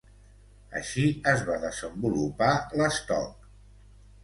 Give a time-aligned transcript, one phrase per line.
[0.79, 1.03] Així
[1.33, 2.51] es va desenvolupar
[2.81, 3.49] l'estoc.